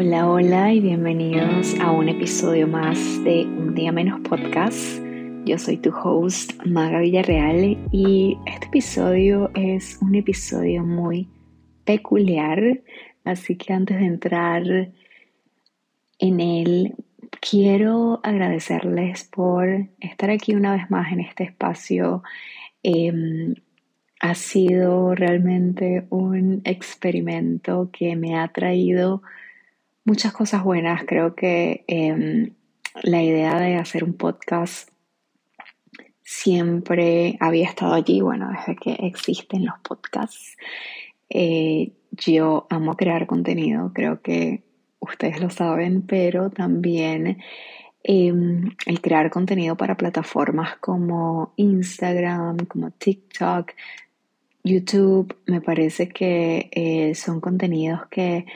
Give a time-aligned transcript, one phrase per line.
[0.00, 5.02] Hola, hola y bienvenidos a un episodio más de Un Día Menos Podcast.
[5.44, 11.28] Yo soy tu host, Maga Villarreal, y este episodio es un episodio muy
[11.84, 12.80] peculiar,
[13.24, 14.62] así que antes de entrar
[16.20, 16.94] en él,
[17.40, 22.22] quiero agradecerles por estar aquí una vez más en este espacio.
[22.84, 23.56] Em,
[24.20, 29.22] ha sido realmente un experimento que me ha traído
[30.08, 31.02] muchas cosas buenas.
[31.06, 32.54] Creo que em,
[33.02, 34.88] la idea de hacer un podcast
[36.22, 40.56] siempre había estado allí, bueno, desde que existen los podcasts.
[41.28, 44.62] Eh, yo amo crear contenido, creo que
[44.98, 47.42] ustedes lo saben, pero también
[48.02, 53.72] em, el crear contenido para plataformas como Instagram, como TikTok,
[54.64, 58.46] YouTube, me parece que eh, son contenidos que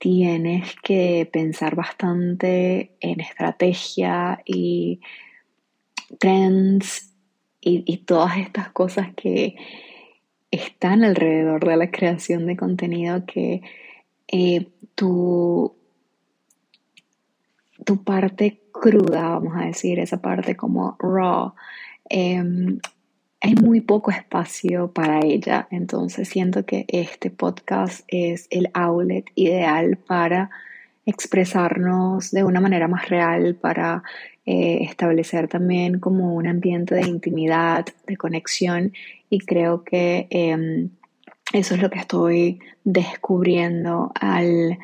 [0.00, 5.00] tienes que pensar bastante en estrategia y
[6.18, 7.14] trends
[7.60, 9.56] y, todas estas cosas que
[10.50, 13.60] están alrededor de la creación de contenido que
[14.28, 15.76] eh, tu,
[17.84, 21.52] tu parte cruda, vamos a decir, esa parte como raw,
[22.08, 22.80] em,
[23.40, 29.96] hay muy poco espacio para ella, entonces siento que este podcast es el outlet ideal
[29.96, 30.50] para
[31.06, 34.02] expresarnos de una manera más real, para
[34.46, 38.92] eh, establecer también como un ambiente de intimidad, de conexión.
[39.30, 40.90] Y creo que em,
[41.52, 44.78] eso es lo que estoy descubriendo al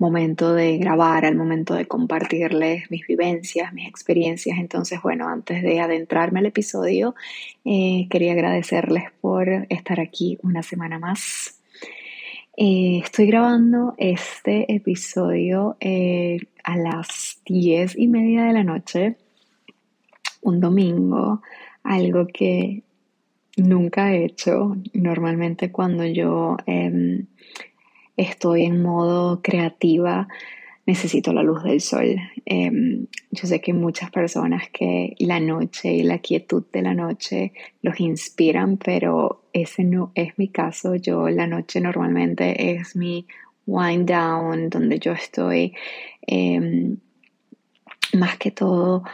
[0.00, 4.58] momento de grabar, al momento de compartirles mis vivencias, mis experiencias.
[4.58, 7.14] Entonces, bueno, antes de adentrarme al episodio,
[7.64, 11.60] eh, quería agradecerles por estar aquí una semana más.
[12.56, 19.16] Eh, estoy grabando este episodio eh, a las diez y media de la noche,
[20.40, 21.42] un domingo,
[21.82, 22.82] algo que
[23.58, 24.76] nunca he hecho.
[24.94, 27.26] Normalmente cuando yo em,
[28.16, 30.28] estoy en modo creativa,
[30.86, 32.16] necesito la luz del sol.
[32.44, 37.52] Em, yo sé que muchas personas que la noche y la quietud de la noche
[37.82, 40.94] los inspiran, pero ese no es mi caso.
[40.96, 43.26] Yo la noche normalmente es mi
[43.66, 45.74] wind down, donde yo estoy
[46.26, 46.96] em,
[48.14, 49.04] más que todo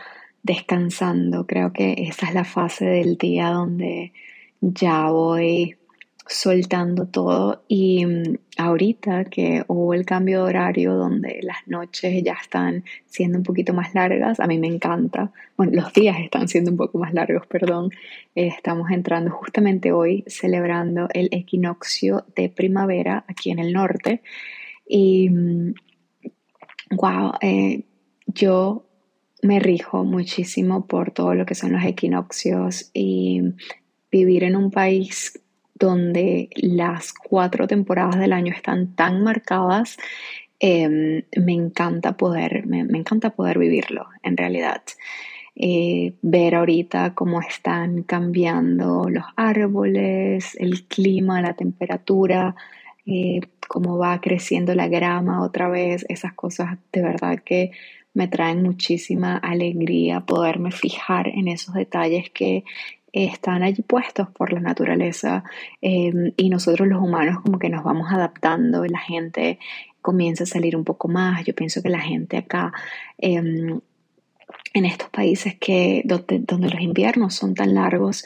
[0.43, 1.47] descansando.
[1.47, 4.13] Creo que esa es la fase del día donde
[4.61, 5.77] ya voy
[6.29, 12.35] soltando todo y mm, ahorita que hubo el cambio de horario donde las noches ya
[12.41, 16.71] están siendo un poquito más largas, a mí me encanta, bueno, los días están siendo
[16.71, 17.91] un poco más largos, perdón,
[18.35, 24.23] estamos entrando justamente hoy celebrando el equinoccio de primavera aquí en el norte
[24.89, 25.29] y
[26.91, 27.85] wow, mm, eh,
[28.27, 28.85] yo
[29.43, 33.43] me rijo muchísimo por todo lo que son los equinoccios y
[34.11, 35.41] vivir en un país
[35.79, 39.97] donde las cuatro temporadas del año están tan marcadas,
[40.59, 44.83] em, me encanta poder, me, encanta poder vivirlo en realidad.
[45.55, 52.55] Eh, ver ahorita cómo están cambiando los árboles, el clima, la temperatura,
[53.07, 57.73] eh, cómo va creciendo la grama otra vez, esas cosas de verdad que
[58.15, 62.65] me traen muchísima alegría poderme fijar en esos detalles que
[63.25, 65.43] están allí puestos por la naturaleza
[65.81, 69.59] em, y nosotros los humanos como que nos vamos adaptando, la gente
[70.03, 72.73] comienza a salir un poco más, yo pienso que la gente acá
[73.19, 73.81] em,
[74.75, 78.25] en estos países que donde, los inviernos son tan largos,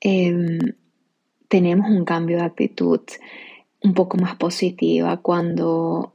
[0.00, 0.58] em,
[1.48, 3.00] tenemos un cambio de actitud
[3.82, 6.12] un poco más positiva cuando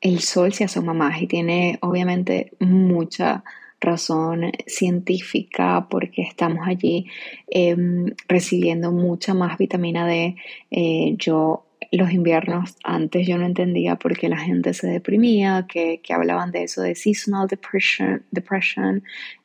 [0.00, 3.42] el sol se asoma más y tiene obviamente mucha
[3.82, 7.06] razón científica porque estamos allí
[7.48, 10.36] em, recibiendo mucha más vitamina D.
[10.70, 16.00] Eh, yo los inviernos antes yo no entendía por qué la gente se deprimía, que,
[16.08, 19.02] hablaban de eso de seasonal depression, depression.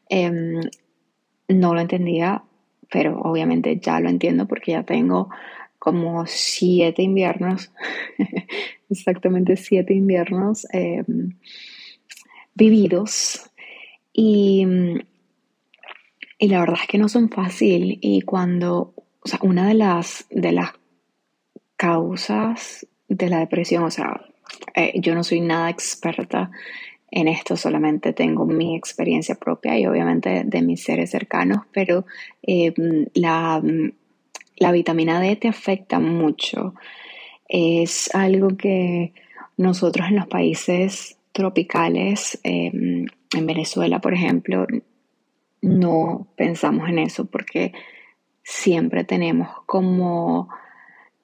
[0.10, 0.62] Em,
[1.50, 2.44] no lo entendía,
[2.90, 5.30] pero obviamente ya lo entiendo porque ya tengo
[5.80, 7.72] como siete inviernos,
[8.90, 11.38] exactamente siete inviernos em,
[12.56, 13.50] vividos
[14.20, 14.66] y,
[16.40, 18.00] y la verdad es que no son fácil.
[18.02, 20.72] Y cuando, o sea, una de las, de las
[21.76, 24.26] causas de la depresión, o sea,
[24.74, 26.50] eh, yo no soy nada experta
[27.12, 32.08] en esto, solamente tengo mi experiencia propia y obviamente de mis seres cercanos, pero
[32.42, 32.74] eh,
[33.14, 33.62] la,
[34.56, 36.74] la vitamina D te afecta mucho.
[37.48, 39.14] Es algo que
[39.58, 43.06] nosotros en los países tropicales, em,
[43.36, 44.68] en Venezuela, por ejemplo,
[45.62, 47.74] no pensamos en eso porque
[48.44, 50.50] siempre tenemos como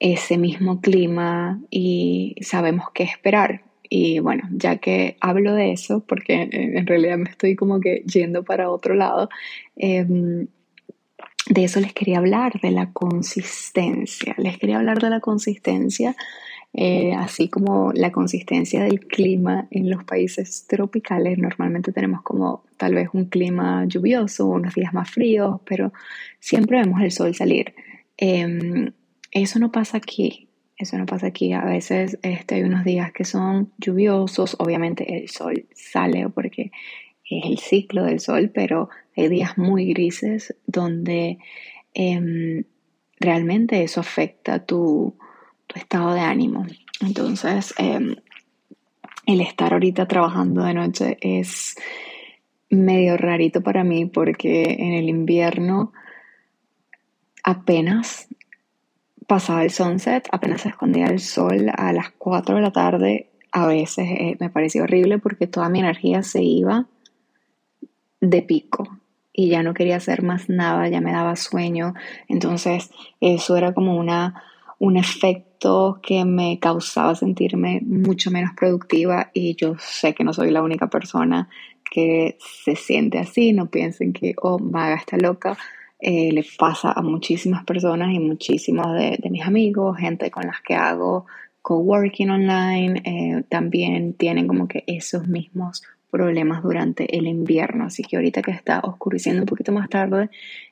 [0.00, 3.62] ese mismo clima y sabemos qué esperar.
[3.88, 8.42] Y bueno, ya que hablo de eso, porque en realidad me estoy como que yendo
[8.42, 9.28] para otro lado,
[9.76, 10.48] em,
[11.48, 14.34] de eso les quería hablar, de la consistencia.
[14.38, 16.16] Les quería hablar de la consistencia,
[16.76, 21.38] eh, así como la consistencia del clima en los países tropicales.
[21.38, 25.92] Normalmente tenemos como tal vez un clima lluvioso, unos días más fríos, pero
[26.40, 27.74] siempre vemos el sol salir.
[28.16, 28.92] Em,
[29.30, 30.48] eso no pasa aquí.
[30.76, 31.52] Eso no pasa aquí.
[31.52, 34.56] A veces este, hay unos días que son lluviosos.
[34.58, 36.72] Obviamente el sol sale porque
[37.30, 41.38] es el ciclo del sol, pero hay días muy grises donde
[41.94, 42.64] em,
[43.20, 45.14] realmente eso afecta tu,
[45.74, 46.66] estado de ánimo.
[47.00, 48.16] Entonces, em,
[49.26, 51.76] el estar ahorita trabajando de noche es
[52.70, 55.92] medio rarito para mí porque en el invierno
[57.42, 58.28] apenas
[59.26, 63.66] pasaba el sunset, apenas se escondía el sol a las 4 de la tarde, a
[63.66, 66.86] veces eh, me parecía horrible porque toda mi energía se iba
[68.20, 68.98] de pico
[69.32, 71.94] y ya no quería hacer más nada, ya me daba sueño.
[72.28, 72.90] Entonces
[73.20, 74.42] eso era como una,
[74.78, 80.50] un efecto que me causaba sentirme mucho menos productiva y yo sé que no soy
[80.50, 81.48] la única persona
[81.90, 85.56] que se siente así, no piensen que, oh, vaga está loca.
[86.00, 90.74] Eh, le pasa a muchísimas personas y muchísimos de, mis amigos, gente con las que
[90.74, 91.26] hago
[91.62, 97.86] coworking online, eh, también tienen como que esos mismos problemas durante el invierno.
[97.86, 100.28] Así que ahorita que está oscureciendo un poquito más tarde,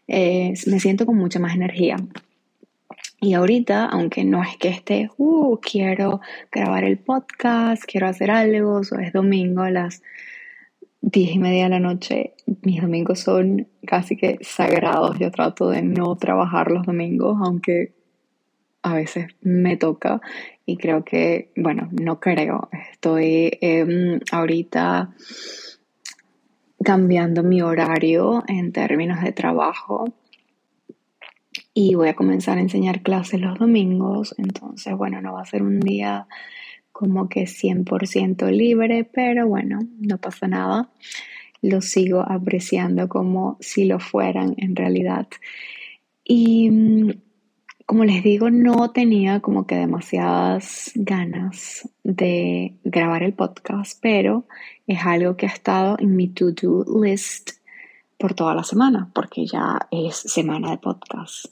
[0.06, 1.96] eh, me siento con mucha más energía.
[3.24, 6.20] Y ahorita, aunque no es que esté, uh, quiero
[6.50, 10.02] grabar el podcast, quiero hacer algo, o es domingo a las
[11.00, 15.20] diez y media de la noche, mis domingos son casi que sagrados.
[15.20, 17.92] Yo trato de no trabajar los domingos, aunque
[18.82, 20.20] a veces me toca.
[20.66, 25.14] Y creo que, bueno, no creo, estoy em, ahorita
[26.82, 30.12] cambiando mi horario en términos de trabajo
[31.74, 35.62] y voy a comenzar a enseñar clases los domingos, entonces, bueno, no va a ser
[35.62, 36.26] un día
[36.92, 40.90] como que 100% libre, pero bueno, no pasa nada,
[41.62, 45.28] lo sigo apreciando como si lo fueran en realidad.
[46.24, 46.70] Y
[47.86, 54.46] como les digo, no tenía como que demasiadas ganas de grabar el podcast, pero
[54.86, 57.50] es algo que ha estado en mi to-do list
[58.18, 61.46] por toda la semana, porque ya es semana de podcast.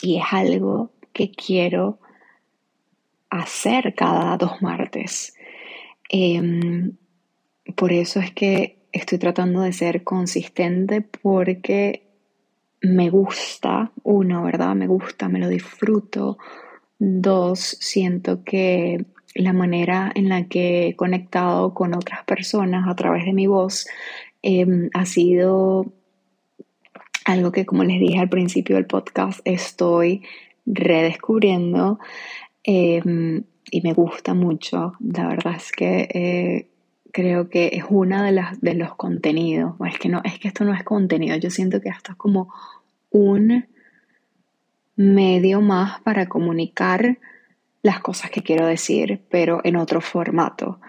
[0.00, 1.98] Y es algo que quiero
[3.30, 5.34] hacer cada dos martes.
[6.08, 6.96] Em,
[7.76, 12.02] por eso es que estoy tratando de ser consistente porque
[12.82, 14.74] me gusta, uno, ¿verdad?
[14.74, 16.38] Me gusta, me lo disfruto.
[16.98, 19.04] Dos, siento que
[19.34, 23.86] la manera en la que he conectado con otras personas a través de mi voz
[24.42, 25.92] em, ha sido
[27.24, 30.22] algo que, como les dije al principio del podcast, estoy
[30.66, 31.98] redescubriendo
[32.64, 34.92] em, y me gusta mucho.
[35.00, 36.68] La verdad es que eh,
[37.12, 39.74] creo que es una de de los contenidos.
[39.86, 41.36] Es que no, es que esto no es contenido.
[41.36, 42.52] Yo siento que esto es como
[43.10, 43.66] un
[44.96, 47.18] medio más para comunicar
[47.82, 50.80] las cosas que quiero decir, pero en otro formato.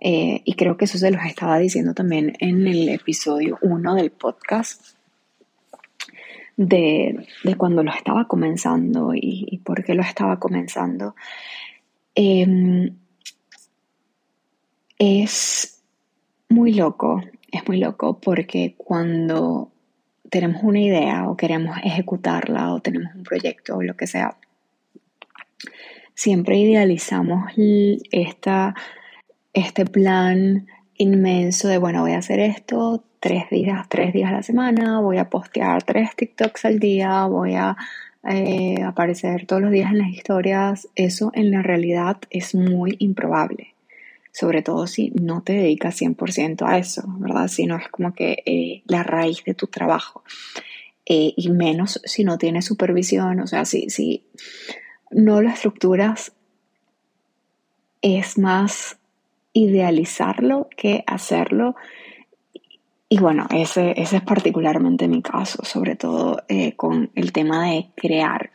[0.00, 4.10] Eh, y creo que eso se los estaba diciendo también en el episodio 1 del
[4.10, 4.93] podcast,
[6.56, 11.14] de, cuando lo estaba comenzando y, por qué lo estaba comenzando.
[12.14, 12.96] Em,
[14.98, 15.82] es
[16.48, 19.70] muy loco, es muy loco porque cuando
[20.30, 24.36] tenemos una idea o queremos ejecutarla o tenemos un proyecto o lo que sea,
[26.14, 28.74] siempre idealizamos esta,
[29.52, 34.42] este plan inmenso de, bueno, voy a hacer esto tres días, tres días a la
[34.42, 37.74] semana, voy a postear tres TikToks al día, voy a
[38.28, 40.88] eh, aparecer todos los días en las historias.
[40.94, 43.72] Eso en la realidad es muy improbable
[44.30, 47.46] sobre todo si no te dedicas 100% a eso, ¿verdad?
[47.46, 50.24] Si no es como que eh, la raíz de tu trabajo.
[51.06, 54.24] Eh, y menos si no tienes supervisión, o sea, si, si
[55.12, 56.32] no lo estructuras,
[58.02, 58.98] es más
[59.52, 61.76] idealizarlo que hacerlo.
[63.14, 67.90] Y bueno, ese, ese es particularmente mi caso, sobre todo eh, con el tema de
[67.94, 68.50] crear.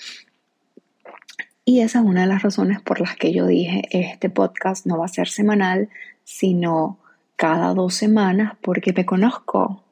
[1.63, 4.98] Y esa es una de las razones por las que yo dije, este podcast no
[4.98, 5.88] va a ser semanal,
[6.25, 7.00] sino
[7.38, 9.86] cada dos semanas, porque me conozco,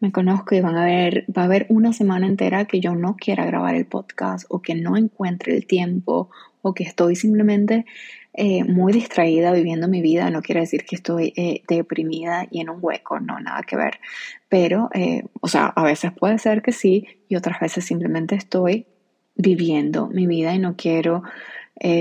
[0.00, 3.14] me conozco y van a ver, va a haber una semana entera que yo no
[3.14, 6.30] quiera grabar el podcast o que no encuentre el tiempo
[6.62, 7.84] o que estoy simplemente
[8.34, 10.30] eh, muy distraída viviendo mi vida.
[10.30, 14.00] No quiere decir que estoy eh, deprimida y en un hueco, no, nada que ver.
[14.48, 18.86] Pero, eh, o sea, a veces puede ser que sí y otras veces simplemente estoy
[19.34, 21.22] viviendo mi vida y no quiero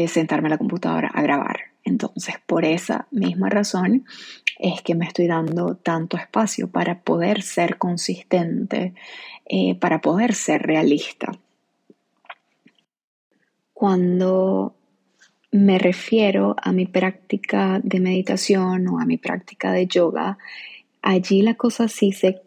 [0.07, 1.59] sentarme a la computadora a grabar.
[1.83, 4.05] Entonces, por esa misma razón
[4.57, 8.95] es que me estoy dando tanto espacio para poder ser consistente,
[9.79, 11.31] para poder ser realista.
[13.71, 14.77] Cuando
[15.51, 20.37] me refiero a mi práctica de meditación o a mi práctica de yoga,
[21.01, 22.41] allí la cosa sí se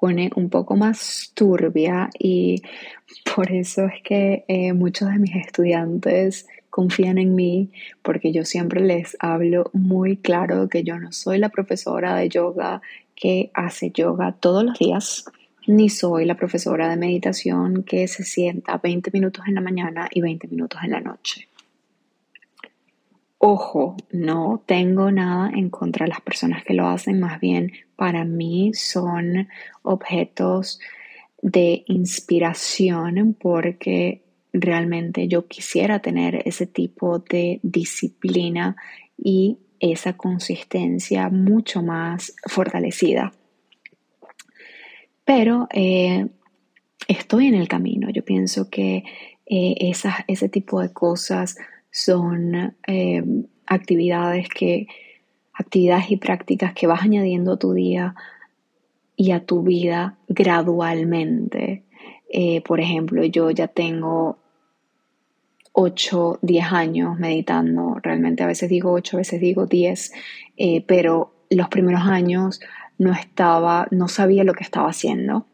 [0.00, 2.60] pone un poco más turbia y
[3.34, 7.70] por eso es que eh, muchos de mis estudiantes confían en mí
[8.02, 12.82] porque yo siempre les hablo muy claro que yo no soy la profesora de yoga
[13.14, 15.24] que hace yoga todos los días
[15.68, 20.20] ni soy la profesora de meditación que se sienta 20 minutos en la mañana y
[20.20, 21.46] 20 minutos en la noche.
[23.44, 28.24] Ojo, no tengo nada en contra de las personas que lo hacen, más bien para
[28.24, 29.48] mí son
[29.82, 30.78] objetos
[31.40, 34.22] de inspiración porque
[34.52, 38.76] realmente yo quisiera tener ese tipo de disciplina
[39.18, 43.32] y esa consistencia mucho más fortalecida.
[45.24, 46.28] Pero eh,
[47.08, 48.08] estoy en el camino.
[48.08, 49.02] Yo pienso que
[49.46, 49.92] eh,
[50.28, 51.56] ese tipo de cosas
[51.92, 53.22] son eh,
[53.66, 54.88] actividades que
[55.54, 58.16] actividades y prácticas que vas añadiendo a tu día
[59.14, 61.84] y a tu vida gradualmente.
[62.64, 64.38] por ejemplo, yo ya tengo
[65.72, 70.12] 8, 10 años meditando, realmente a veces digo 8, a veces digo 10,
[70.86, 72.60] pero los primeros años
[72.98, 75.46] no estaba, no sabía lo que estaba haciendo.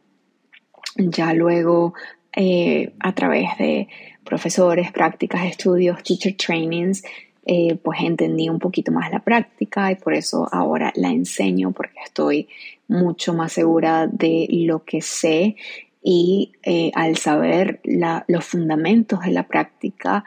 [0.97, 1.95] Ya luego,
[2.35, 3.89] eh, a través de
[4.29, 7.03] profesores, prácticas, estudios, teacher trainings,
[7.47, 11.99] eh, pues entendí un poquito más la práctica y por eso ahora la enseño porque
[12.05, 12.49] estoy
[12.89, 15.57] mucho más segura de lo que sé
[16.03, 17.81] y eh, al saber
[18.29, 20.25] los fundamentos de la práctica,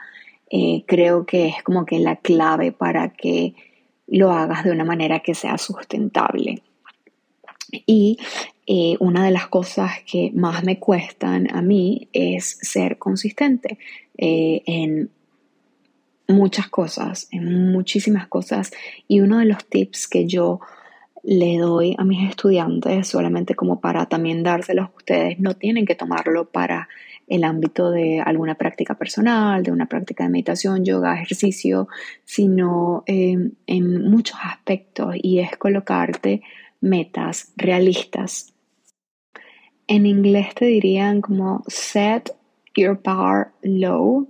[0.86, 3.54] creo que es como que la clave para que
[4.06, 6.62] lo hagas de una manera que sea sustentable.
[7.72, 8.18] Y
[8.66, 13.78] eh, una de las cosas que más me cuestan a mí es ser consistente
[14.16, 15.10] eh, en
[16.28, 18.70] muchas cosas, en muchísimas cosas.
[19.08, 20.60] Y uno de los tips que yo
[21.24, 25.94] le doy a mis estudiantes, solamente como para también dárselos a ustedes, no tienen que
[25.94, 26.88] tomarlo para
[27.28, 31.88] el ámbito de alguna práctica personal, de una práctica de meditación, yoga, ejercicio,
[32.24, 36.42] sino eh, en muchos aspectos y es colocarte
[36.82, 38.52] metas realistas.
[39.86, 42.34] En inglés te dirían como set
[42.76, 44.28] your bar low,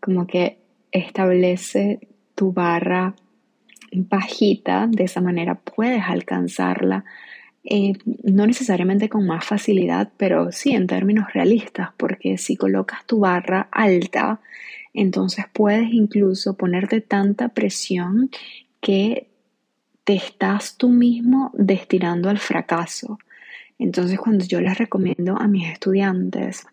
[0.00, 0.58] como que
[0.92, 3.14] establece tu barra
[3.92, 7.04] bajita, de esa manera puedes alcanzarla,
[7.64, 7.92] eh,
[8.24, 13.68] no necesariamente con más facilidad, pero sí en términos realistas, porque si colocas tu barra
[13.70, 14.40] alta,
[14.94, 18.30] entonces puedes incluso ponerte tanta presión
[18.80, 19.31] que
[20.04, 23.18] te estás tú mismo destinando al fracaso.
[23.78, 26.66] Entonces, cuando yo les recomiendo a mis estudiantes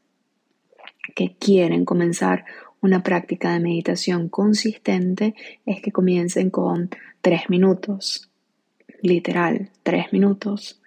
[1.15, 2.45] que quieren comenzar
[2.81, 6.89] una práctica de meditación consistente, es que comiencen con
[7.21, 8.29] tres minutos,
[9.01, 10.81] literal, tres minutos.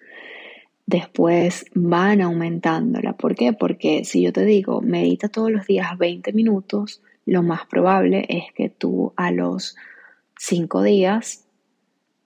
[0.85, 3.13] Después van aumentándola.
[3.13, 3.53] ¿Por qué?
[3.53, 8.45] Porque si yo te digo, medita todos los días 20 minutos, lo más probable es
[8.53, 9.75] que tú a los
[10.37, 11.42] cinco días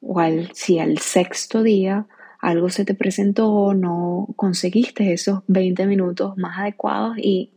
[0.01, 0.21] o
[0.53, 2.07] si al sexto día
[2.39, 7.51] algo se te presentó, no conseguiste esos 20 minutos más adecuados y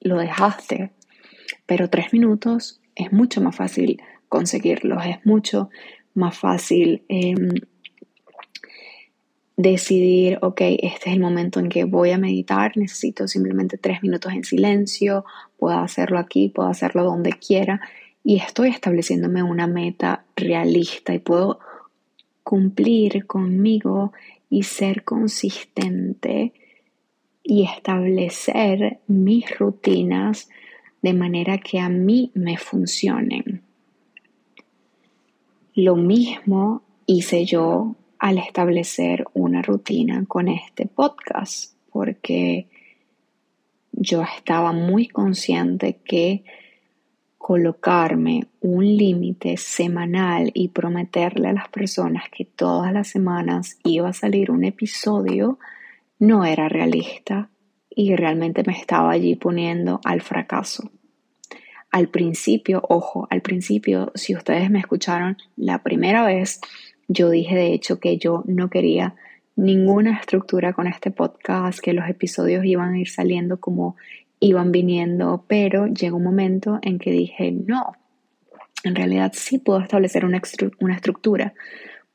[0.00, 0.90] lo dejaste.
[1.66, 5.70] Pero tres minutos es mucho más fácil conseguirlos, es mucho
[6.14, 7.48] más fácil em,
[9.56, 14.32] decidir, ok, este es el momento en que voy a meditar, necesito simplemente tres minutos
[14.32, 15.24] en silencio,
[15.58, 17.80] puedo hacerlo aquí, puedo hacerlo donde quiera
[18.24, 21.60] y estoy estableciéndome una meta realista y puedo
[22.48, 24.14] cumplir conmigo
[24.48, 26.54] y ser consistente
[27.42, 30.48] y establecer mis rutinas
[31.02, 33.60] de manera que a mí me funcionen.
[35.74, 42.66] Lo mismo hice yo al establecer una rutina con este podcast, porque
[43.92, 46.44] yo estaba muy consciente que
[47.48, 54.12] colocarme un límite semanal y prometerle a las personas que todas las semanas iba a
[54.12, 55.58] salir un episodio
[56.18, 57.48] no era realista
[57.88, 60.90] y realmente me estaba allí poniendo al fracaso.
[61.90, 66.60] Al principio, ojo, al principio, si ustedes me escucharon la primera vez,
[67.08, 69.14] yo dije de hecho que yo no quería
[69.56, 73.96] ninguna estructura con este podcast, que los episodios iban a ir saliendo como
[74.40, 77.92] iban viniendo, pero llegó un momento en que dije, no,
[78.84, 80.40] en realidad sí puedo establecer una,
[80.80, 81.54] una estructura,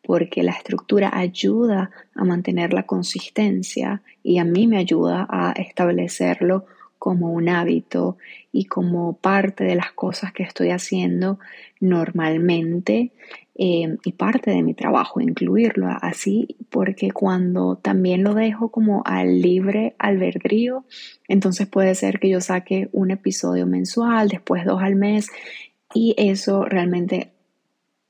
[0.02, 6.66] porque la estructura ayuda a mantener la consistencia y a mí me ayuda a establecerlo
[7.04, 8.16] como un hábito
[8.54, 11.38] y como parte de las cosas que estoy haciendo
[11.82, 13.12] normalmente
[13.56, 19.42] eh, y parte de mi trabajo, incluirlo así, porque cuando también lo dejo como al
[19.42, 20.86] libre albedrío,
[21.28, 25.28] entonces puede ser que yo saque un episodio mensual, después dos al mes,
[25.94, 27.33] y eso realmente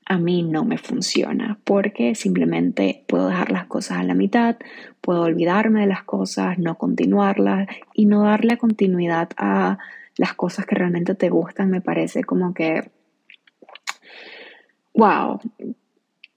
[0.06, 4.56] a mí no me funciona porque simplemente puedo dejar las cosas a la mitad,
[5.00, 9.78] puedo olvidarme de las cosas, no continuarlas y no darle continuidad a
[10.16, 11.70] las cosas que realmente te gustan.
[11.70, 12.90] Me parece como que,
[14.94, 15.40] wow,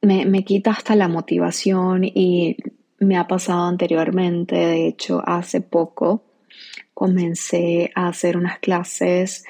[0.01, 2.57] me, me quita hasta la motivación y
[2.99, 6.23] me ha pasado anteriormente, de hecho hace poco
[6.93, 9.45] comencé a hacer unas clases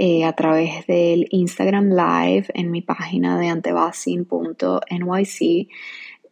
[0.00, 5.68] eh, a través del Instagram Live en mi página de antebasin.nyc,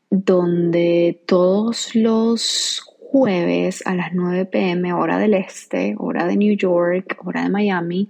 [0.08, 7.18] donde todos los jueves a las 9 pm, hora del este, hora de New York,
[7.24, 8.08] hora de Miami,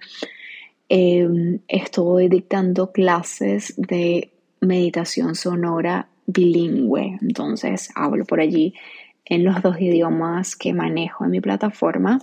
[0.91, 7.19] em, estoy dictando clases de meditación sonora bilingüe.
[7.23, 8.75] Entonces hablo por allí
[9.25, 12.21] en los dos idiomas que manejo en mi plataforma.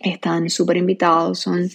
[0.00, 1.68] Están súper invitados, son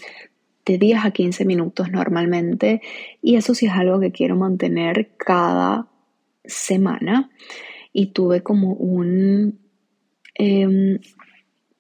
[0.65, 2.81] de 10 a 15 minutos normalmente
[3.22, 5.87] y eso sí es algo que quiero mantener cada
[6.44, 7.29] semana.
[7.94, 9.59] Y tuve como un,
[10.33, 11.00] em,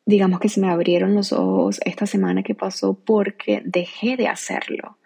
[0.05, 4.97] digamos que se me abrieron los ojos esta semana que pasó porque dejé de hacerlo,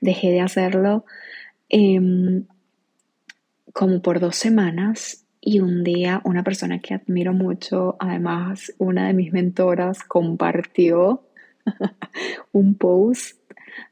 [0.00, 1.04] dejé de hacerlo
[1.68, 2.46] em,
[3.72, 9.14] como por dos semanas y un día una persona que admiro mucho, además una de
[9.14, 11.22] mis mentoras, compartió
[12.52, 13.40] un post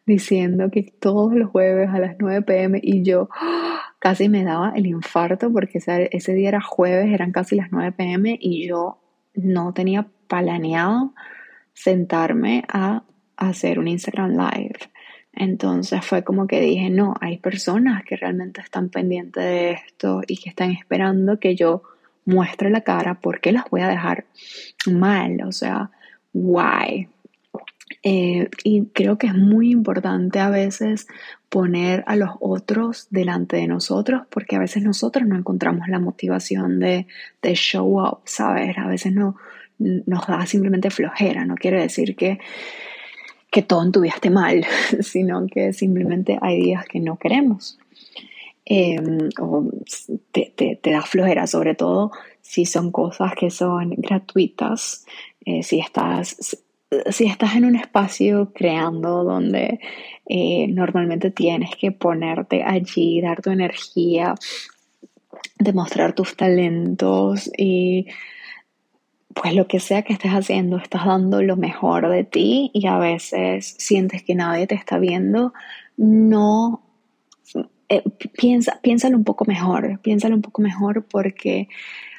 [0.07, 3.29] diciendo que todos los jueves a las 9 pm y yo
[3.99, 8.39] casi me daba el infarto porque ese, día era jueves, eran casi las 9 pm
[8.41, 8.99] y yo
[9.35, 11.15] no tenía planeado
[11.73, 13.05] sentarme a
[13.37, 14.79] hacer un Instagram live.
[15.33, 20.37] Entonces fue como que dije, no, hay personas que realmente están pendientes de esto y
[20.37, 21.83] que están esperando que yo
[22.25, 24.25] muestre la cara, porque las voy a dejar
[24.87, 25.43] mal?
[25.47, 25.91] O sea,
[26.33, 27.09] why?
[28.03, 31.07] Eh, y creo que es muy importante a veces
[31.49, 36.79] poner a los otros delante de nosotros porque a veces nosotros no encontramos la motivación
[36.79, 37.07] de,
[37.43, 38.79] de show up, ¿sabes?
[38.79, 39.37] A veces no,
[39.79, 42.39] nos da simplemente flojera, no quiere decir que,
[43.51, 44.65] que todo en mal,
[45.01, 47.79] sino que simplemente hay días que no queremos.
[48.65, 49.69] Em, o
[50.31, 55.07] te, te, te, da flojera, sobre todo si son cosas que son gratuitas,
[55.45, 56.57] eh, si estás
[57.11, 59.81] si estás en un espacio creando donde
[60.27, 64.35] eh, normalmente tienes que ponerte allí, dar tu energía,
[65.59, 68.07] demostrar tus talentos y
[69.35, 72.99] pues lo que sea que estés haciendo, estás dando lo mejor de ti y a
[72.99, 75.53] veces sientes que nadie te está viendo,
[75.97, 76.83] no
[77.89, 78.03] eh,
[78.37, 81.69] piensa, piénsalo un poco mejor, piénsalo un poco mejor porque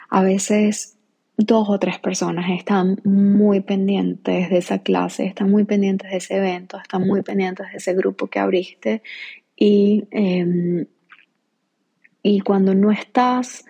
[0.10, 0.98] a veces
[1.44, 6.38] dos o tres personas están muy pendientes de esa clase, están muy pendientes de ese
[6.38, 9.02] evento, están muy pendientes de ese grupo que abriste
[9.56, 10.86] y, em,
[12.24, 13.66] y cuando no estás,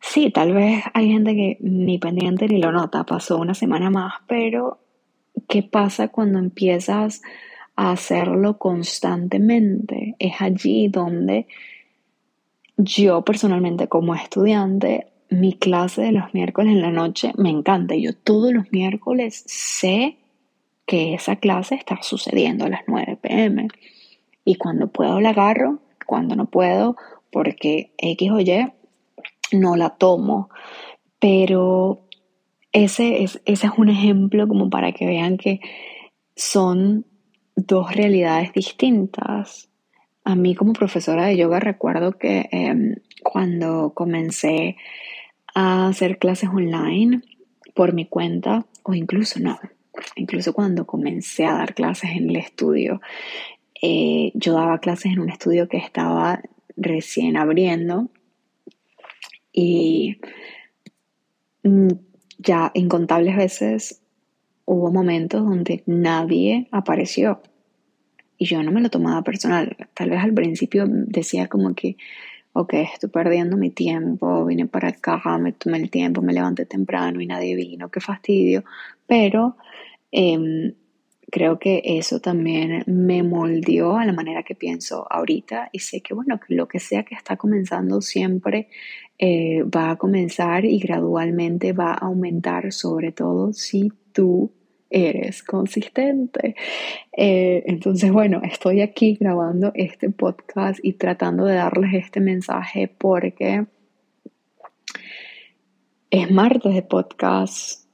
[0.00, 4.14] sí, tal vez hay gente que ni pendiente ni lo nota, pasó una semana más,
[4.26, 4.78] pero
[5.48, 7.22] ¿qué pasa cuando empiezas
[7.76, 10.16] a hacerlo constantemente?
[10.18, 11.46] Es allí donde
[12.76, 17.94] yo personalmente como estudiante mi clase de los miércoles en la noche me encanta.
[17.94, 20.16] Yo todos los miércoles sé
[20.86, 23.68] que esa clase está sucediendo a las 9 pm.
[24.44, 26.96] Y cuando puedo la agarro, cuando no puedo,
[27.30, 28.72] porque X o Y,
[29.52, 30.48] no la tomo.
[31.18, 32.00] Pero
[32.72, 35.60] ese es, ese es un ejemplo como para que vean que
[36.34, 37.04] son
[37.56, 39.68] dos realidades distintas.
[40.24, 44.76] A mí como profesora de yoga recuerdo que em, cuando comencé
[45.54, 47.22] a hacer clases online
[47.74, 49.58] por mi cuenta o incluso no.
[50.16, 53.00] incluso cuando comencé a dar clases en el estudio,
[53.82, 56.40] eh, yo daba clases en un estudio que estaba
[56.76, 58.08] recién abriendo
[59.52, 60.18] y
[61.62, 61.88] mm,
[62.38, 64.00] ya incontables veces
[64.64, 67.40] hubo momentos donde nadie apareció
[68.38, 69.76] y yo no me lo tomaba personal.
[69.94, 71.96] Tal vez al principio decía como que,
[72.58, 77.20] ok, estoy perdiendo mi tiempo, vine para acá, me tomé el tiempo, me levanté temprano
[77.20, 78.64] y nadie vino, qué fastidio.
[79.06, 79.56] Pero
[80.10, 80.74] em,
[81.30, 86.14] creo que eso también me moldeó a la manera que pienso ahorita y sé que,
[86.14, 88.68] bueno, lo que sea que está comenzando siempre
[89.18, 94.50] eh, va a comenzar y gradualmente va a aumentar, sobre todo si tú
[94.90, 96.54] eres consistente.
[97.12, 103.66] Eh, entonces, bueno, estoy aquí grabando este podcast y tratando de darles este mensaje porque
[106.10, 107.86] es martes de podcast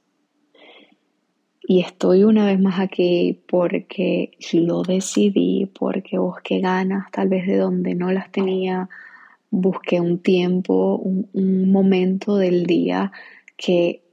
[1.67, 7.57] y estoy una vez más aquí porque lo decidí, porque busqué ganas tal vez de
[7.57, 8.87] donde no las tenía,
[9.49, 13.11] busqué un tiempo, un momento del día
[13.57, 14.04] que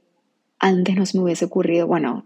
[0.63, 2.25] antes no se me hubiese ocurrido, bueno,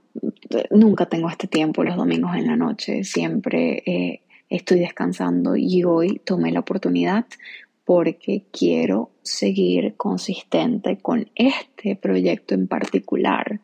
[0.69, 6.21] nunca tengo este tiempo los domingos en la noche, siempre eh, estoy descansando y hoy
[6.23, 7.26] tomé la oportunidad
[7.84, 13.60] porque quiero seguir consistente con este proyecto en particular.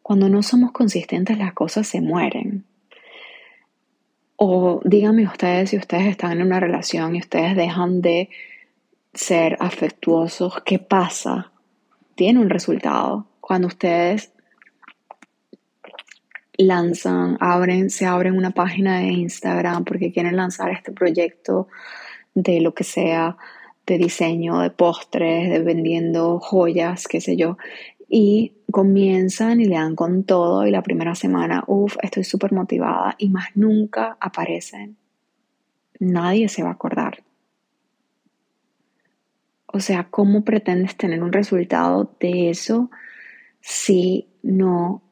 [0.00, 2.64] Cuando no somos consistentes las cosas se mueren.
[4.36, 8.30] O díganme ustedes si ustedes están en una relación y ustedes dejan de
[9.12, 11.52] ser afectuosos, ¿qué pasa?
[12.14, 14.32] Tiene un resultado cuando ustedes
[16.56, 21.66] lanzan, abren, se abren una página de Instagram porque quieren lanzar este proyecto
[22.34, 23.36] de lo que sea,
[23.84, 27.58] de diseño, de postres, de vendiendo joyas, qué sé yo,
[28.08, 33.16] y comienzan y le dan con todo y la primera semana, uff, estoy súper motivada
[33.18, 34.96] y más nunca aparecen.
[35.98, 37.24] Nadie se va a acordar.
[39.66, 42.88] O sea, ¿cómo pretendes tener un resultado de eso
[43.62, 45.02] si no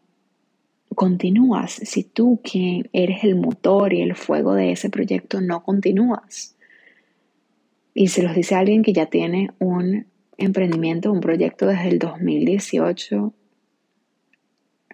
[0.94, 6.56] continúas, si tú quien eres el motor y el fuego de ese proyecto no continúas.
[7.94, 13.32] Y se los dice alguien que ya tiene un emprendimiento, un proyecto desde el 2018,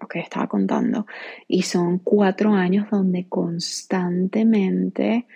[0.01, 1.07] lo que estaba contando,
[1.49, 5.27] y son cuatro años donde constantemente,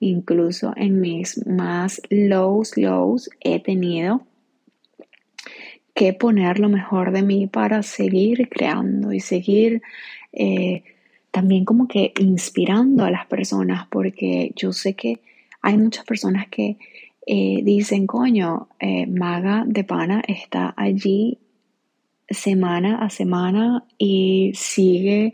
[0.00, 4.27] incluso en mis más lows, lows, he tenido
[5.98, 9.82] que poner lo mejor de mí para seguir creando y seguir
[10.32, 10.84] eh,
[11.32, 15.18] también como que inspirando a las personas, porque yo sé que
[15.60, 16.76] hay muchas personas que
[17.26, 21.38] eh, dicen, coño, eh, Maga de Pana está allí
[22.30, 25.32] semana a semana y sigue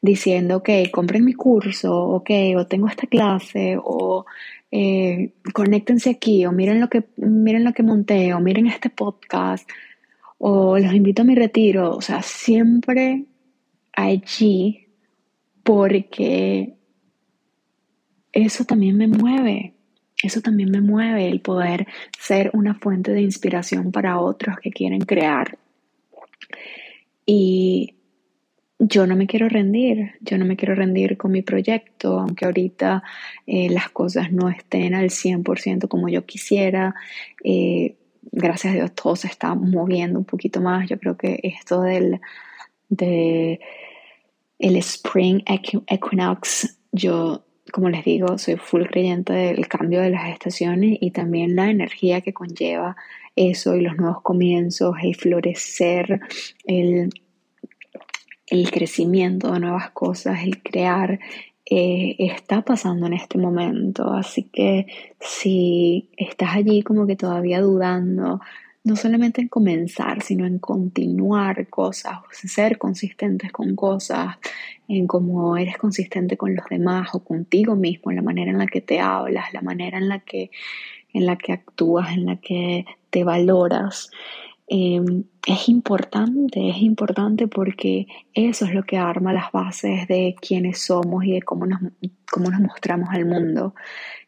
[0.00, 4.24] diciendo, ok, compren mi curso, ok, o tengo esta clase, o
[4.70, 9.68] eh, conéctense aquí, o miren lo que, miren lo que monté, o miren este podcast
[10.38, 13.24] o los invito a mi retiro, o sea, siempre
[13.92, 14.88] allí
[15.62, 16.74] porque
[18.32, 19.74] eso también me mueve,
[20.22, 21.86] eso también me mueve el poder
[22.18, 25.58] ser una fuente de inspiración para otros que quieren crear.
[27.24, 27.94] Y
[28.78, 33.02] yo no me quiero rendir, yo no me quiero rendir con mi proyecto, aunque ahorita
[33.46, 36.94] eh, las cosas no estén al 100% como yo quisiera.
[37.42, 37.95] Eh,
[38.32, 40.88] gracias a Dios todo se está moviendo un poquito más.
[40.88, 42.20] Yo creo que esto del
[42.88, 43.60] de
[44.58, 50.98] el Spring Equinox, yo, como les digo, soy full creyente del cambio de las estaciones
[51.00, 52.96] y también la energía que conlleva
[53.34, 56.20] eso y los nuevos comienzos, el florecer,
[56.64, 57.10] el,
[58.46, 61.20] el crecimiento de nuevas cosas, el crear,
[61.68, 64.12] eh, está pasando en este momento.
[64.12, 64.86] Así que
[65.20, 68.40] si estás allí como que todavía dudando,
[68.84, 74.36] no solamente en comenzar, sino en continuar cosas, ser consistentes con cosas,
[74.86, 78.80] en cómo eres consistente con los demás o contigo mismo, la manera en la que
[78.80, 80.52] te hablas, la manera en la que,
[81.12, 84.12] en la que actúas, en la que te valoras.
[84.68, 90.80] Em, es importante, es importante porque eso es lo que arma las bases de quiénes
[90.80, 91.80] somos y de cómo nos,
[92.30, 93.74] cómo nos mostramos al mundo.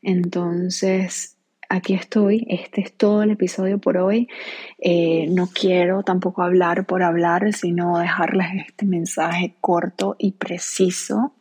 [0.01, 4.29] Entonces, aquí estoy, este es todo el episodio por hoy.
[4.79, 11.33] Eh, no quiero tampoco hablar por hablar, sino dejarles este mensaje corto y preciso.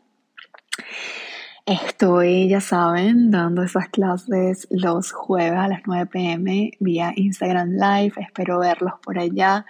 [1.68, 8.14] Estoy, ya saben, dando esas clases los jueves a las 9 pm vía Instagram Live.
[8.16, 9.66] Espero verlos por allá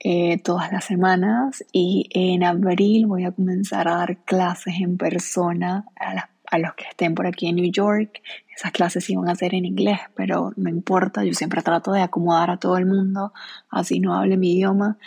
[0.00, 1.64] eh, todas las semanas.
[1.70, 6.86] Y en abril voy a comenzar a dar clases en persona a, a los que
[6.90, 8.20] estén por aquí en New York.
[8.52, 11.24] Esas clases iban a ser en inglés, pero no importa.
[11.24, 13.32] Yo siempre trato de acomodar a todo el mundo,
[13.70, 14.98] así no hable mi idioma.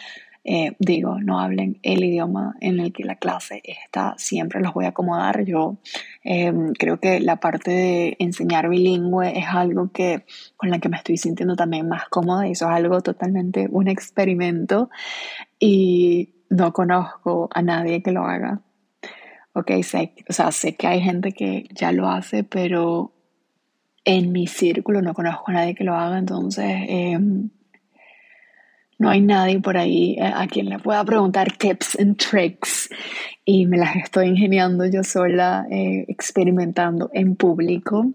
[0.44, 4.86] Eh, digo, no hablen el idioma en el que la clase está, siempre los voy
[4.86, 5.46] a acomodar.
[5.46, 5.78] Yo
[6.24, 10.26] em, creo que la parte de enseñar bilingüe es algo que
[10.58, 13.88] con la que me estoy sintiendo también más cómoda y eso es algo totalmente un
[13.88, 14.90] experimento
[15.60, 18.62] y no conozco a nadie que lo haga.
[19.54, 23.14] Ok, sé, o sea, sé que hay gente que ya lo hace, pero
[24.06, 26.66] en mi círculo no conozco a nadie que lo haga, entonces...
[26.88, 27.20] Eh,
[29.02, 32.88] no hay nadie por ahí eh, a quien le pueda preguntar tips and tricks
[33.44, 38.12] y me las estoy ingeniando yo sola, eh, experimentando en público.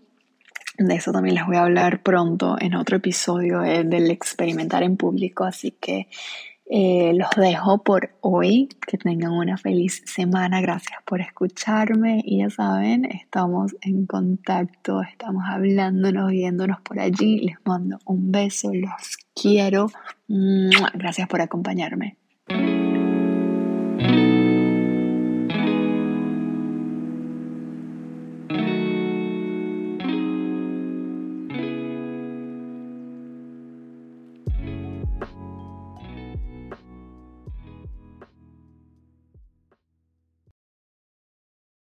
[0.79, 4.97] De eso también les voy a hablar pronto en otro episodio eh, del experimentar en
[4.97, 6.07] público, así que
[6.69, 8.69] eh, los dejo por hoy.
[8.87, 10.61] Que tengan una feliz semana.
[10.61, 12.23] Gracias por escucharme.
[12.25, 17.41] Y ya saben, estamos en contacto, estamos hablándonos, viéndonos por allí.
[17.41, 19.89] Les mando un beso, los quiero.
[20.95, 22.17] Gracias por acompañarme.